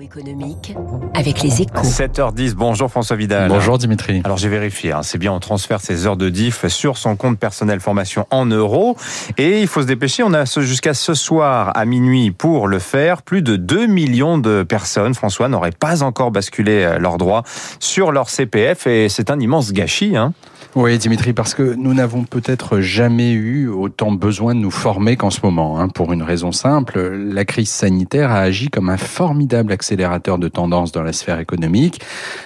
[0.00, 0.76] Économique
[1.14, 1.82] avec les échos.
[1.82, 3.48] 7h10, bonjour François Vidal.
[3.48, 4.20] Bonjour Dimitri.
[4.24, 7.38] Alors j'ai vérifié, hein, c'est bien, on transfère ses heures de diff sur son compte
[7.38, 8.96] personnel formation en euros.
[9.38, 13.22] Et il faut se dépêcher, on a jusqu'à ce soir à minuit pour le faire.
[13.22, 17.42] Plus de 2 millions de personnes, François, n'auraient pas encore basculé euh, leurs droits
[17.80, 20.16] sur leur CPF et c'est un immense gâchis.
[20.16, 20.32] Hein.
[20.74, 25.30] Oui, Dimitri, parce que nous n'avons peut-être jamais eu autant besoin de nous former qu'en
[25.30, 25.80] ce moment.
[25.80, 30.48] Hein, pour une raison simple, la crise sanitaire a agi comme un formidable accélérateur de
[30.48, 32.00] tendance dans la sphère économique.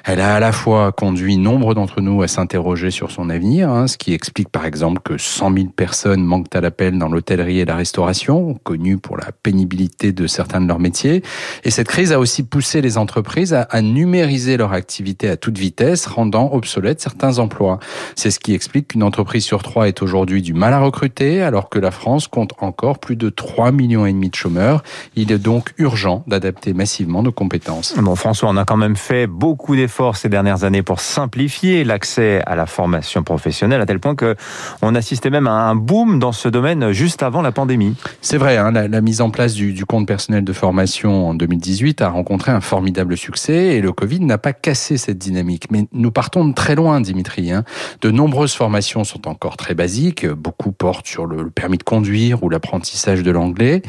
[0.04, 3.86] Elle a à la fois conduit nombre d'entre nous à s'interroger sur son avenir, hein,
[3.86, 7.64] ce qui explique par exemple que 100 000 personnes manquent à l'appel dans l'hôtellerie et
[7.64, 11.22] la restauration, connues pour la pénibilité de certains de leurs métiers.
[11.64, 15.58] Et cette crise a aussi poussé les entreprises à, à numériser leur activité à toute
[15.58, 17.78] vitesse, rendant obsolètes certains emplois.
[18.16, 21.68] C'est ce qui explique qu'une entreprise sur trois est aujourd'hui du mal à recruter, alors
[21.68, 24.82] que la France compte encore plus de 3 millions et demi de chômeurs.
[25.16, 27.94] Il est donc urgent d'adapter massivement nos compétences.
[27.96, 32.42] Bon, François, on a quand même fait beaucoup d'efforts ces dernières années pour simplifier l'accès
[32.46, 34.36] à la formation professionnelle, à tel point que
[34.82, 37.96] on assistait même à un boom dans ce domaine juste avant la pandémie.
[38.20, 41.34] C'est vrai, hein, la, la, mise en place du, du compte personnel de formation en
[41.34, 45.68] 2018 a rencontré un formidable succès et le Covid n'a pas cassé cette dynamique.
[45.70, 47.50] Mais nous partons de très loin, Dimitri.
[47.50, 47.64] Hein.
[48.02, 50.26] De de nombreuses formations sont encore très basiques.
[50.26, 53.82] Beaucoup portent sur le permis de conduire ou l'apprentissage de l'anglais,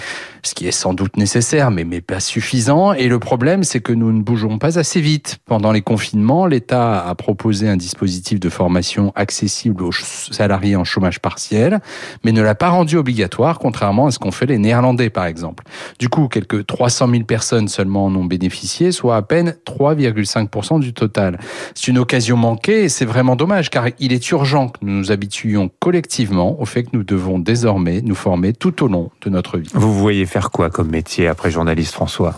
[0.44, 2.94] ce qui est sans doute nécessaire, mais, mais pas suffisant.
[3.02, 5.40] Et le problème, c'est que nous ne bougeons pas assez vite.
[5.48, 11.20] Pendant les confinements, l'État a proposé un dispositif de formation accessible aux salariés en chômage
[11.20, 11.80] partiel,
[12.24, 15.64] mais ne l'a pas rendu obligatoire, contrairement à ce qu'ont fait les Néerlandais, par exemple.
[15.98, 20.94] Du coup, quelques 300 000 personnes seulement en ont bénéficié, soit à peine 3,5% du
[20.94, 21.40] total.
[21.74, 25.12] C'est une occasion manquée et c'est vraiment dommage, car il est urgent que nous nous
[25.12, 29.58] habituions collectivement au fait que nous devons désormais nous former tout au long de notre
[29.58, 29.72] vie.
[29.74, 32.38] Vous voyez faire quoi comme métier après journaliste, François?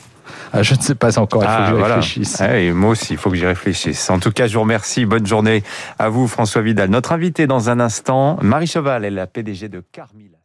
[0.62, 1.96] Je ne sais pas encore, il faut ah, que j'y voilà.
[1.96, 2.42] réfléchisse.
[2.42, 4.10] Ah, et moi aussi, il faut que j'y réfléchisse.
[4.10, 5.06] En tout cas, je vous remercie.
[5.06, 5.64] Bonne journée
[6.00, 6.90] à vous, François Vidal.
[6.90, 10.43] Notre invité dans un instant, Marie Cheval, elle est la PDG de Carmila.